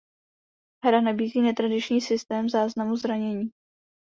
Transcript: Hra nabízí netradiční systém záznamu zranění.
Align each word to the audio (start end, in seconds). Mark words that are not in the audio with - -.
Hra 0.85 1.01
nabízí 1.01 1.41
netradiční 1.41 2.01
systém 2.01 2.49
záznamu 2.49 2.95
zranění. 2.97 3.51